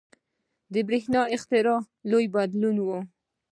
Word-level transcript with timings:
•د 0.73 0.75
برېښنا 0.87 1.21
اختراع 1.35 1.79
لوی 2.09 2.25
بدلون 2.35 2.77
و. 2.81 2.87